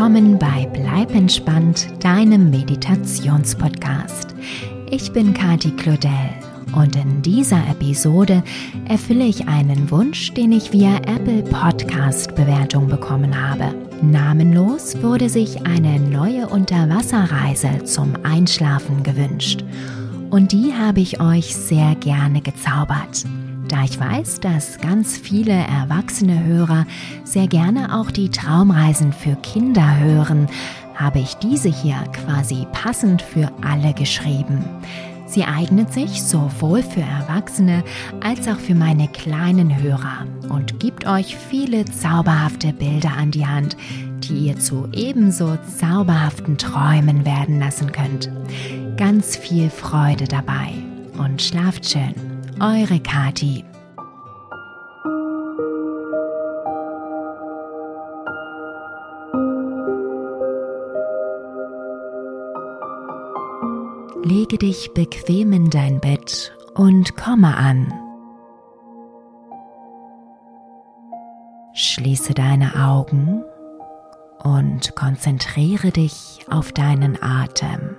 [0.00, 4.34] willkommen bei Bleib entspannt, deinem Meditationspodcast.
[4.90, 6.30] Ich bin Kati Claudel
[6.74, 8.42] und in dieser Episode
[8.88, 13.74] erfülle ich einen Wunsch, den ich via Apple Podcast Bewertung bekommen habe.
[14.00, 19.62] Namenlos wurde sich eine neue Unterwasserreise zum Einschlafen gewünscht
[20.30, 23.26] und die habe ich euch sehr gerne gezaubert.
[23.70, 26.86] Da ich weiß, dass ganz viele erwachsene Hörer
[27.22, 30.48] sehr gerne auch die Traumreisen für Kinder hören,
[30.96, 34.64] habe ich diese hier quasi passend für alle geschrieben.
[35.26, 37.84] Sie eignet sich sowohl für Erwachsene
[38.20, 43.76] als auch für meine kleinen Hörer und gibt euch viele zauberhafte Bilder an die Hand,
[44.24, 48.32] die ihr zu ebenso zauberhaften Träumen werden lassen könnt.
[48.96, 50.72] Ganz viel Freude dabei
[51.16, 52.29] und schlaft schön.
[52.62, 53.64] Eure Kati.
[64.22, 67.94] Lege dich bequem in dein Bett und komme an.
[71.72, 73.42] Schließe deine Augen
[74.44, 77.96] und konzentriere dich auf deinen Atem.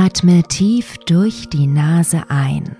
[0.00, 2.76] Atme tief durch die Nase ein.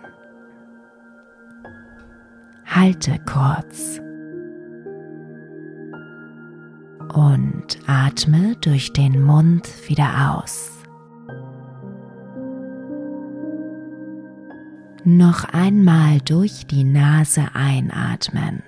[2.65, 4.01] Halte kurz.
[7.13, 10.71] Und atme durch den Mund wieder aus.
[15.03, 18.63] Noch einmal durch die Nase einatmen.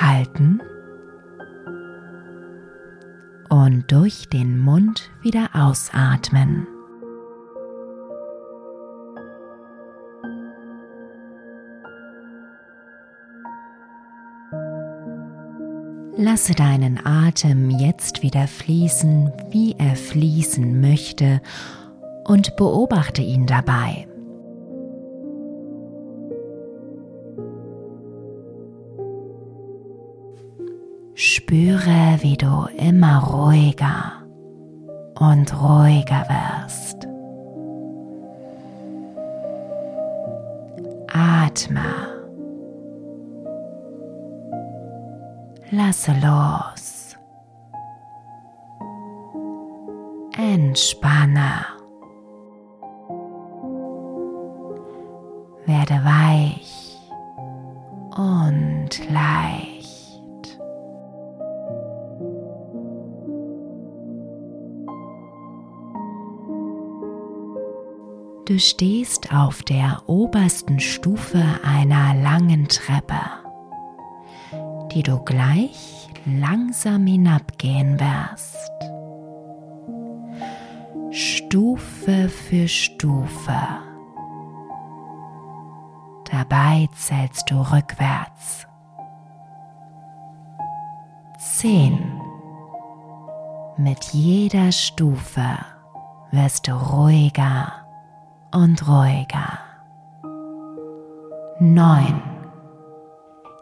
[0.00, 0.60] Halten
[3.70, 6.66] und durch den Mund wieder ausatmen.
[16.16, 21.40] Lasse deinen Atem jetzt wieder fließen, wie er fließen möchte
[22.24, 24.09] und beobachte ihn dabei.
[31.50, 34.12] Spüre, wie du immer ruhiger
[35.18, 37.08] und ruhiger wirst.
[41.12, 41.80] Atme.
[45.72, 47.16] Lasse los.
[50.38, 51.66] Entspanne.
[55.66, 56.19] Werde weich
[68.60, 73.20] stehst auf der obersten Stufe einer langen Treppe,
[74.92, 78.70] die du gleich langsam hinabgehen wirst.
[81.10, 83.58] Stufe für Stufe.
[86.30, 88.66] Dabei zählst du rückwärts.
[91.38, 91.98] Zehn.
[93.76, 95.58] Mit jeder Stufe
[96.30, 97.79] wirst du ruhiger
[98.52, 99.58] und ruhiger.
[101.60, 102.22] 9.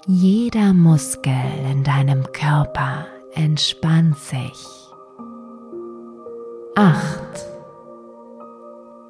[0.07, 1.33] Jeder Muskel
[1.71, 4.89] in deinem Körper entspannt sich.
[6.77, 6.97] 8.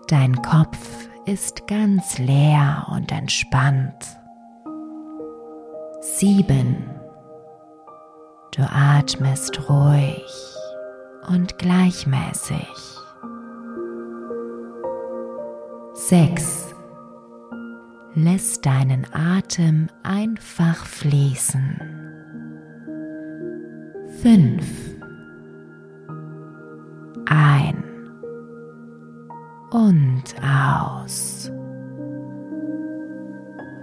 [0.08, 4.18] Dein Kopf ist ganz leer und entspannt.
[6.00, 6.88] 7.
[8.56, 10.56] Du atmest ruhig
[11.28, 12.97] und gleichmäßig.
[16.08, 16.74] 6.
[18.14, 21.78] Lässt deinen Atem einfach fließen.
[24.22, 24.64] 5.
[27.26, 27.84] Ein
[29.70, 31.52] und aus.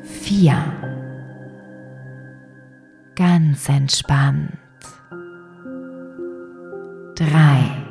[0.01, 0.55] 4.
[3.15, 4.57] Ganz entspannt.
[7.17, 7.85] 3.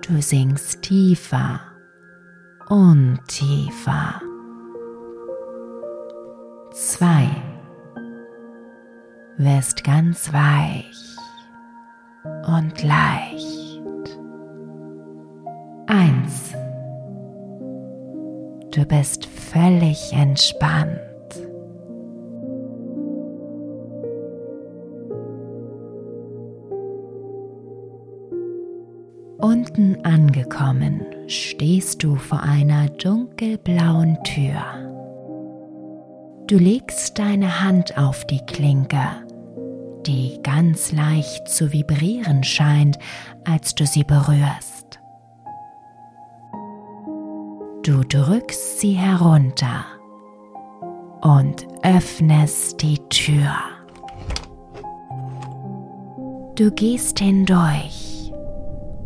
[0.00, 1.73] Du sinkst tiefer
[2.68, 4.20] und tiefer.
[6.72, 7.28] Zwei.
[9.36, 11.16] Wirst ganz weich
[12.46, 14.18] und leicht.
[15.86, 16.54] Eins.
[18.70, 21.00] Du bist völlig entspannt.
[29.44, 34.64] Unten angekommen, stehst du vor einer dunkelblauen Tür.
[36.46, 39.04] Du legst deine Hand auf die Klinke,
[40.06, 42.98] die ganz leicht zu vibrieren scheint,
[43.44, 44.98] als du sie berührst.
[47.82, 49.84] Du drückst sie herunter
[51.20, 53.52] und öffnest die Tür.
[56.54, 58.13] Du gehst hindurch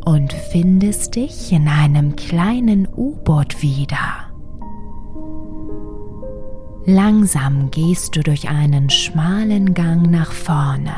[0.09, 4.33] und findest dich in einem kleinen U-Boot wieder.
[6.87, 10.95] Langsam gehst du durch einen schmalen Gang nach vorne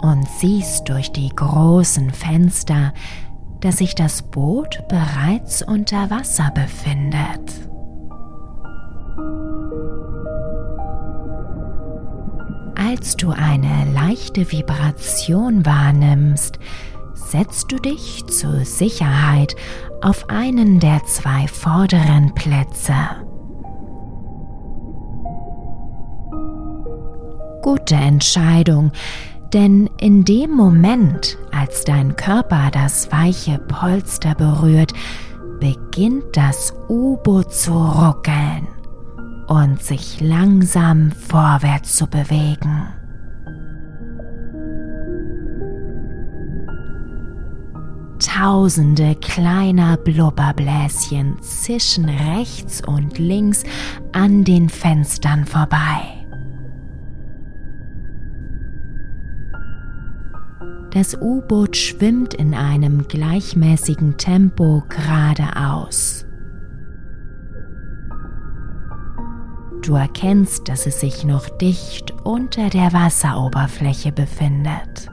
[0.00, 2.94] und siehst durch die großen Fenster,
[3.58, 7.50] dass sich das Boot bereits unter Wasser befindet.
[12.76, 16.60] Als du eine leichte Vibration wahrnimmst,
[17.30, 19.54] setzt du dich zur Sicherheit
[20.02, 22.94] auf einen der zwei vorderen Plätze.
[27.62, 28.90] Gute Entscheidung,
[29.52, 34.92] denn in dem Moment, als dein Körper das weiche Polster berührt,
[35.60, 38.66] beginnt das U-Boot zu ruckeln
[39.46, 42.99] und sich langsam vorwärts zu bewegen.
[48.20, 53.64] Tausende kleiner Blubberbläschen zischen rechts und links
[54.12, 56.26] an den Fenstern vorbei.
[60.92, 66.26] Das U-Boot schwimmt in einem gleichmäßigen Tempo geradeaus.
[69.82, 75.10] Du erkennst, dass es sich noch dicht unter der Wasseroberfläche befindet.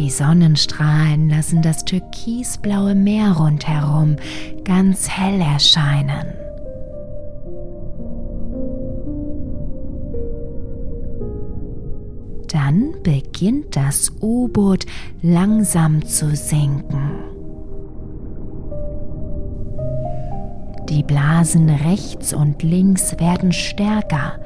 [0.00, 4.16] Die Sonnenstrahlen lassen das türkisblaue Meer rundherum
[4.64, 6.24] ganz hell erscheinen.
[12.48, 14.86] Dann beginnt das U-Boot
[15.20, 17.10] langsam zu sinken.
[20.88, 24.40] Die Blasen rechts und links werden stärker,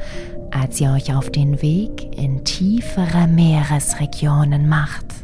[0.51, 5.15] als ihr euch auf den Weg in tiefere Meeresregionen macht.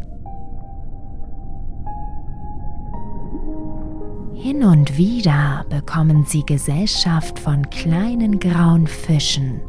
[4.40, 9.60] Hin und wieder bekommen sie Gesellschaft von kleinen grauen Fischen,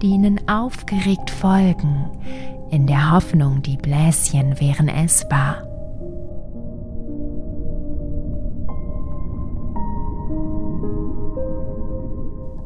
[0.00, 2.08] die ihnen aufgeregt folgen,
[2.70, 5.62] in der Hoffnung, die Bläschen wären essbar.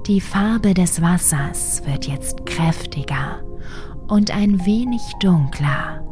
[0.07, 3.43] Die Farbe des Wassers wird jetzt kräftiger
[4.07, 6.05] und ein wenig dunkler,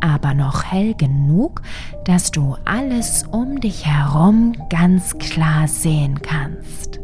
[0.00, 1.62] aber noch hell genug,
[2.04, 7.00] dass du alles um dich herum ganz klar sehen kannst.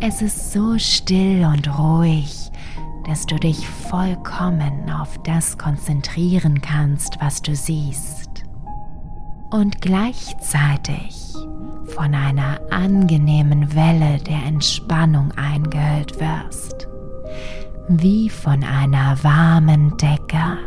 [0.00, 2.50] Es ist so still und ruhig,
[3.04, 8.44] dass du dich vollkommen auf das konzentrieren kannst, was du siehst
[9.50, 11.34] und gleichzeitig
[11.98, 16.86] von einer angenehmen Welle der Entspannung eingehüllt wirst,
[17.88, 20.58] wie von einer warmen Decke.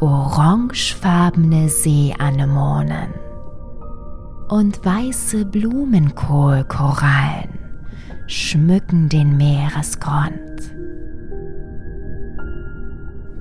[0.00, 3.21] orangefarbene Seeanemonen
[4.52, 7.58] und weiße Blumenkohlkorallen
[8.26, 10.74] schmücken den Meeresgrund.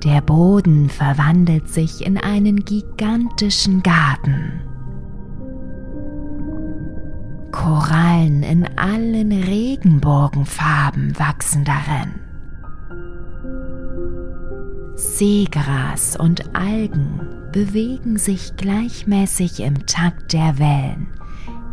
[0.06, 4.62] Der Boden verwandelt sich in einen gigantischen Garten.
[7.52, 12.22] Korallen in allen Regenbogenfarben wachsen darin.
[14.96, 21.08] Seegras und Algen bewegen sich gleichmäßig im Takt der Wellen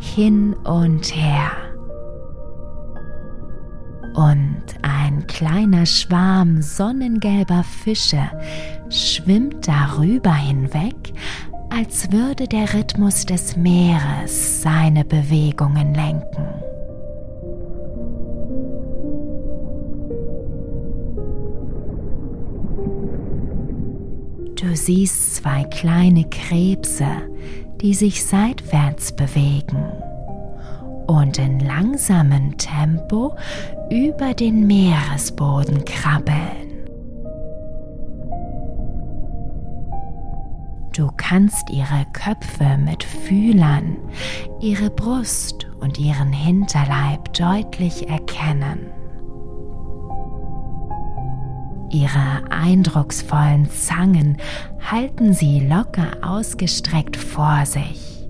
[0.01, 1.51] hin und her.
[4.15, 8.31] Und ein kleiner Schwarm sonnengelber Fische
[8.89, 11.13] schwimmt darüber hinweg,
[11.71, 16.47] als würde der Rhythmus des Meeres seine Bewegungen lenken.
[24.69, 27.07] Du siehst zwei kleine Krebse,
[27.81, 29.83] die sich seitwärts bewegen.
[31.07, 33.35] und in langsamem Tempo
[33.89, 36.87] über den Meeresboden krabbeln.
[40.95, 43.97] Du kannst ihre Köpfe mit Fühlern,
[44.61, 48.98] ihre Brust und ihren Hinterleib deutlich erkennen.
[51.91, 54.37] Ihre eindrucksvollen Zangen
[54.81, 58.29] halten sie locker ausgestreckt vor sich,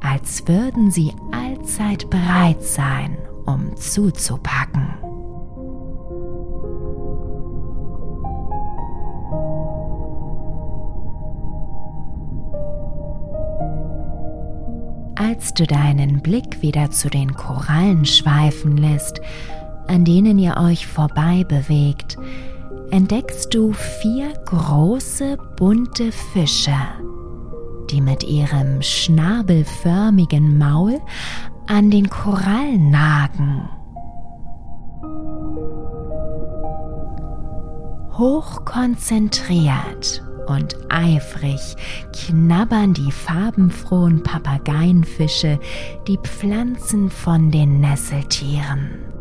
[0.00, 4.88] als würden sie allzeit bereit sein, um zuzupacken.
[15.14, 19.20] Als du deinen Blick wieder zu den Korallen schweifen lässt,
[19.88, 22.16] an denen ihr euch vorbei bewegt,
[22.90, 26.76] entdeckst du vier große bunte Fische,
[27.90, 31.00] die mit ihrem schnabelförmigen Maul
[31.66, 33.68] an den Korallen nagen.
[38.16, 41.60] Hochkonzentriert und eifrig
[42.12, 45.60] knabbern die farbenfrohen Papageienfische
[46.08, 49.17] die Pflanzen von den Nesseltieren.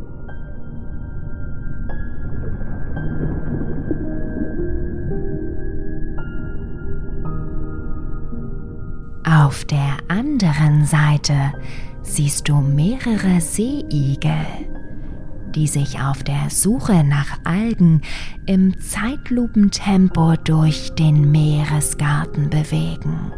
[9.30, 11.54] Auf der anderen Seite
[12.02, 14.46] siehst du mehrere Seeigel
[15.58, 18.02] die sich auf der Suche nach Algen
[18.46, 23.32] im Zeitlupentempo durch den Meeresgarten bewegen.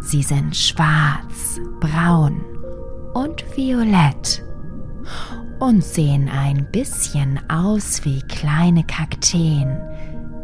[0.00, 2.40] Sie sind schwarz, braun
[3.12, 4.42] und violett
[5.58, 9.76] und sehen ein bisschen aus wie kleine Kakteen,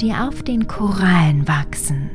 [0.00, 2.10] die auf den Korallen wachsen.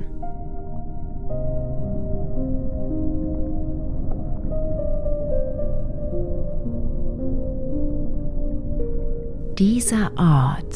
[9.60, 10.75] Dieser Ort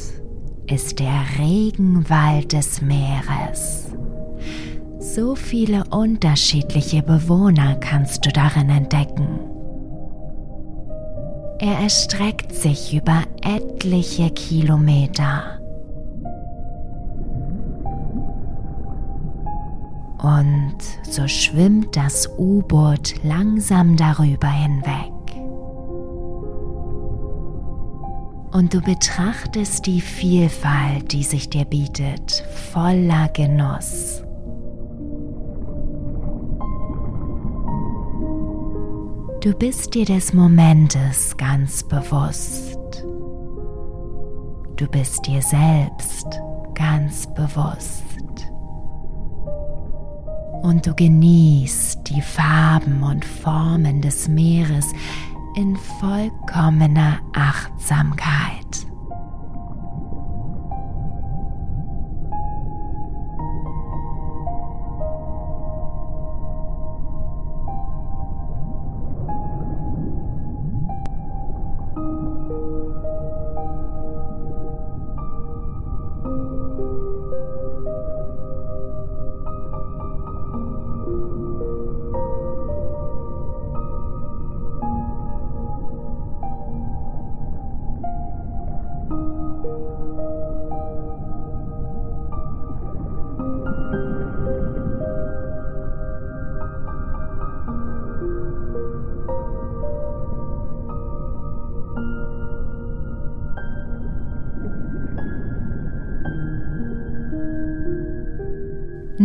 [0.67, 3.91] ist der Regenwald des Meeres.
[4.99, 9.27] So viele unterschiedliche Bewohner kannst du darin entdecken.
[11.59, 15.56] Er erstreckt sich über etliche Kilometer.
[20.21, 25.17] Und so schwimmt das U-Boot langsam darüber hinweg.
[28.57, 34.23] und du betrachtest die Vielfalt, die sich dir bietet, voller Genuss.
[39.41, 42.79] Du bist dir des Momentes ganz bewusst.
[44.75, 46.25] Du bist dir selbst
[46.73, 48.06] ganz bewusst.
[50.61, 54.85] Und du genießt die Farben und Formen des Meeres,
[55.55, 58.56] in vollkommener Achtsamkeit.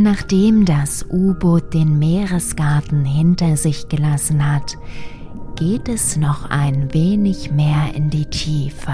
[0.03, 4.77] Nachdem das U-Boot den Meeresgarten hinter sich gelassen hat,
[5.55, 8.91] geht es noch ein wenig mehr in die Tiefe.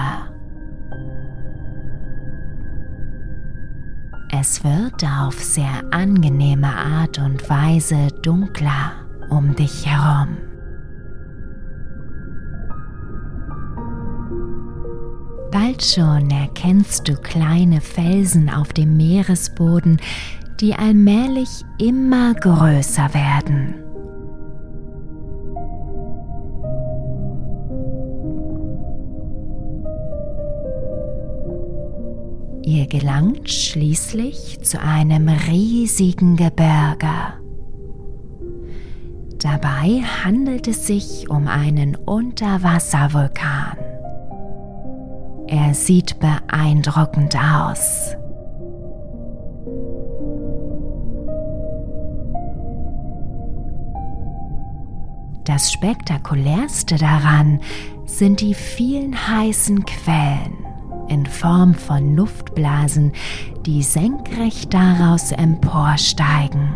[4.30, 8.92] Es wird auf sehr angenehme Art und Weise dunkler
[9.30, 10.36] um dich herum.
[15.50, 19.98] Bald schon erkennst du kleine Felsen auf dem Meeresboden,
[20.60, 23.74] die allmählich immer größer werden.
[32.64, 37.38] Ihr gelangt schließlich zu einem riesigen Gebirge.
[39.40, 43.78] Dabei handelt es sich um einen Unterwasservulkan.
[45.46, 48.16] Er sieht beeindruckend aus.
[55.48, 57.60] Das spektakulärste daran
[58.04, 60.58] sind die vielen heißen Quellen
[61.08, 63.12] in Form von Luftblasen,
[63.64, 66.68] die senkrecht daraus emporsteigen.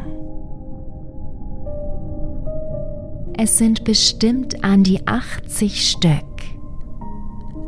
[3.36, 6.24] Es sind bestimmt an die 80 Stück.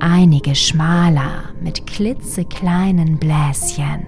[0.00, 4.06] Einige schmaler mit klitzekleinen Bläschen.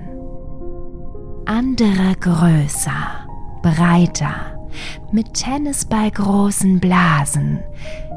[1.44, 3.28] Andere größer,
[3.60, 4.55] breiter,
[5.12, 7.60] mit Tennisball großen Blasen,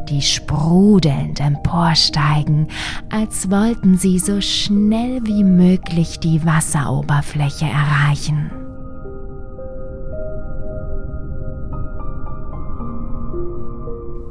[0.10, 2.68] die sprudelnd emporsteigen,
[3.10, 8.52] als wollten sie so schnell wie möglich die Wasseroberfläche erreichen.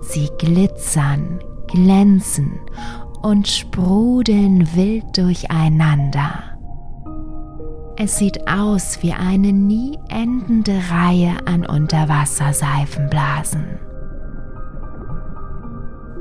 [0.00, 2.58] Sie glitzern, glänzen
[3.22, 6.47] und sprudeln wild durcheinander.
[8.00, 13.64] Es sieht aus wie eine nie endende Reihe an Unterwasserseifenblasen.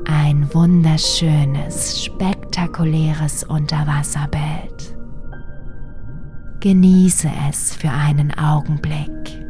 [0.04, 4.98] Ein wunderschönes, spektakuläres Unterwasserbild.
[6.58, 9.40] Genieße es für einen Augenblick.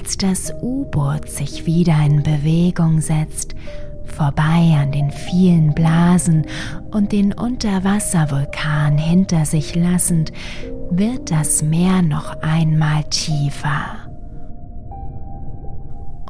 [0.00, 3.54] Als das U-Boot sich wieder in Bewegung setzt,
[4.06, 6.46] vorbei an den vielen Blasen
[6.90, 10.32] und den Unterwasservulkan hinter sich lassend,
[10.90, 14.08] wird das Meer noch einmal tiefer.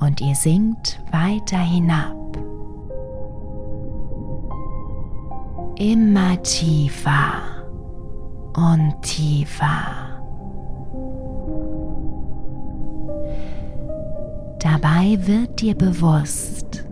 [0.00, 2.16] Und ihr sinkt weiter hinab.
[5.76, 7.35] Immer tiefer
[8.56, 9.99] und tiefer.
[14.82, 16.86] Dabei wird dir bewusst,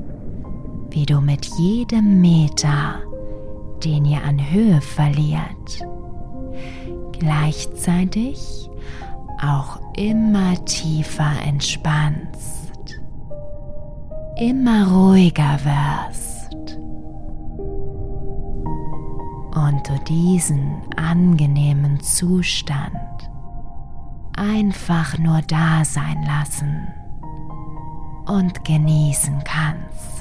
[0.90, 3.01] wie du mit jedem Meter,
[3.83, 5.87] den ihr an Höhe verliert,
[7.12, 8.68] gleichzeitig
[9.40, 13.01] auch immer tiefer entspannst,
[14.37, 16.79] immer ruhiger wirst
[19.55, 23.31] und du diesen angenehmen Zustand
[24.37, 26.98] einfach nur da sein lassen
[28.29, 30.18] und genießen kannst.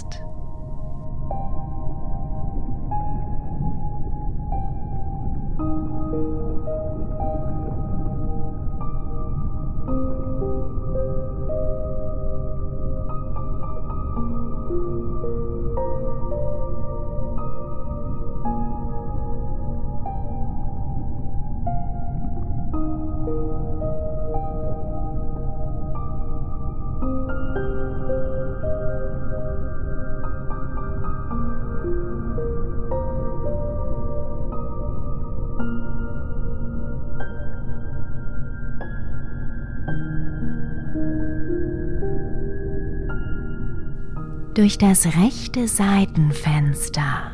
[44.58, 47.32] Durch das rechte Seitenfenster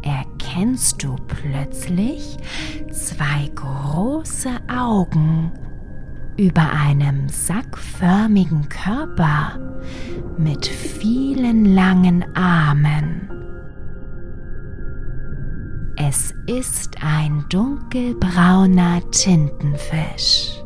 [0.00, 2.38] erkennst du plötzlich
[2.90, 5.52] zwei große Augen
[6.38, 9.60] über einem sackförmigen Körper
[10.38, 13.30] mit vielen langen Armen.
[15.98, 20.62] Es ist ein dunkelbrauner Tintenfisch.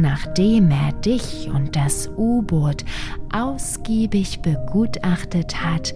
[0.00, 2.84] Nachdem er dich und das U-Boot
[3.32, 5.94] ausgiebig begutachtet hat,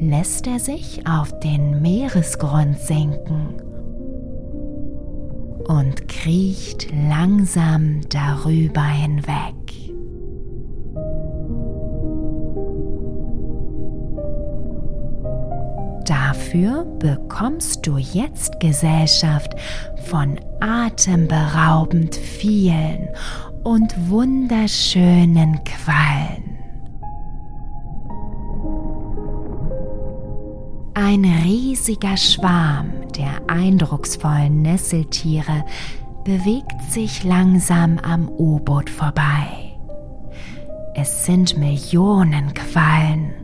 [0.00, 3.60] lässt er sich auf den Meeresgrund sinken
[5.68, 9.61] und kriecht langsam darüber hinweg.
[16.32, 19.52] Dafür bekommst du jetzt Gesellschaft
[20.06, 23.10] von atemberaubend vielen
[23.64, 26.56] und wunderschönen Quallen.
[30.94, 35.66] Ein riesiger Schwarm der eindrucksvollen Nesseltiere
[36.24, 39.76] bewegt sich langsam am U-Boot vorbei.
[40.94, 43.41] Es sind Millionen Quallen.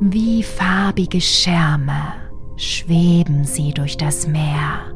[0.00, 2.14] Wie farbige Schirme
[2.56, 4.92] schweben sie durch das Meer,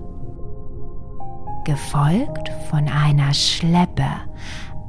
[1.64, 4.08] gefolgt von einer Schleppe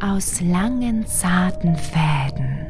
[0.01, 2.65] aus langen zarten Fäden.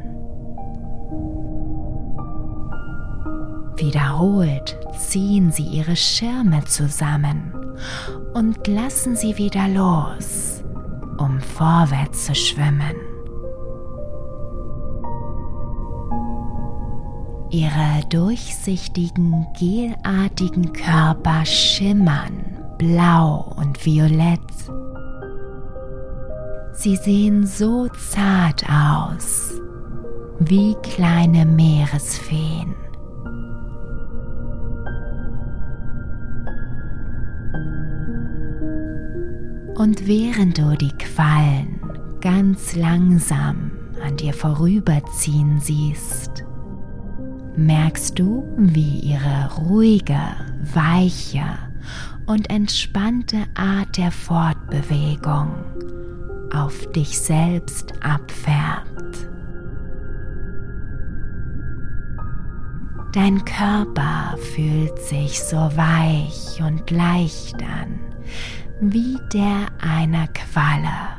[3.78, 7.54] Wiederholt ziehen sie ihre Schirme zusammen
[8.34, 10.63] und lassen sie wieder los,
[11.17, 13.09] um vorwärts zu schwimmen.
[17.52, 24.40] Ihre durchsichtigen, gelartigen Körper schimmern blau und violett.
[26.74, 29.54] Sie sehen so zart aus,
[30.40, 32.74] wie kleine Meeresfeen.
[39.76, 41.80] Und während du die Quallen
[42.22, 43.72] ganz langsam
[44.06, 46.46] an dir vorüberziehen siehst,
[47.56, 50.20] merkst du, wie ihre ruhige,
[50.74, 51.46] weiche
[52.26, 55.52] und entspannte Art der Fortbewegung
[56.54, 59.28] auf dich selbst abfärbt.
[63.14, 68.00] Dein Körper fühlt sich so weich und leicht an,
[68.82, 71.18] wie der einer Qualle.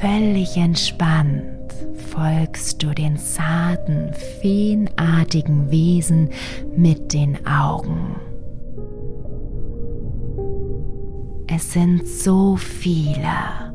[0.00, 1.74] Völlig entspannt
[2.12, 6.30] folgst du den zarten, feenartigen Wesen
[6.76, 8.14] mit den Augen.
[11.48, 13.72] Es sind so viele.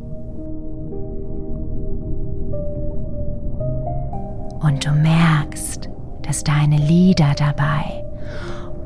[4.62, 5.90] Und du merkst,
[6.22, 8.06] dass deine Lieder dabei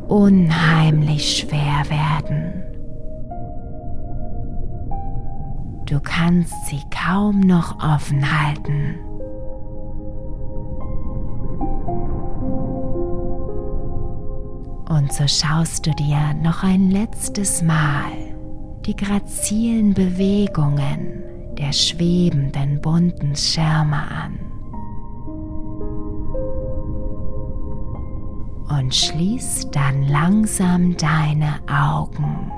[0.07, 2.66] unheimlich schwer werden.
[5.87, 8.99] Du kannst sie kaum noch offen halten.
[14.89, 18.11] Und so schaust du dir noch ein letztes Mal
[18.85, 21.23] die grazilen Bewegungen
[21.57, 24.39] der schwebenden bunten Schirme an.
[28.69, 32.51] und schließ dann langsam deine Augen.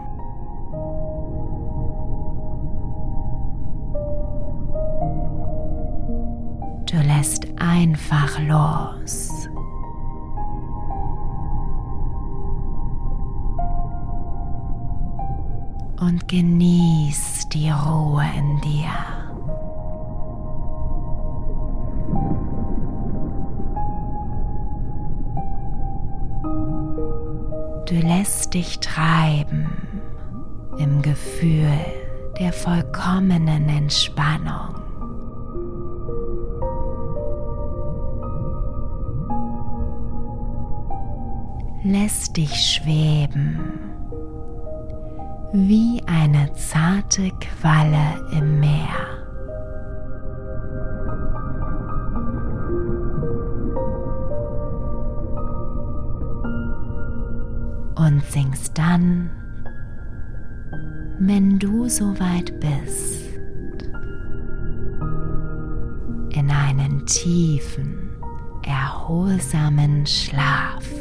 [6.90, 9.48] Du lässt einfach los.
[16.00, 18.90] Und genieß die Ruhe in dir.
[27.86, 29.68] Du lässt dich treiben
[30.80, 31.70] im Gefühl
[32.40, 34.79] der vollkommenen Entspannung.
[41.84, 43.60] Lässt dich schweben
[45.54, 49.20] wie eine zarte Qualle im Meer.
[58.10, 59.30] und singst dann,
[61.20, 63.28] wenn du soweit bist,
[66.32, 68.10] in einen tiefen,
[68.66, 70.99] erholsamen Schlaf.